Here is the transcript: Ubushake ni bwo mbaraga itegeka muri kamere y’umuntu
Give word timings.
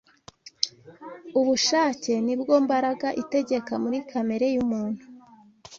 Ubushake 1.39 2.13
ni 2.25 2.35
bwo 2.39 2.55
mbaraga 2.65 3.07
itegeka 3.21 3.73
muri 3.83 3.97
kamere 4.09 4.45
y’umuntu 4.55 5.03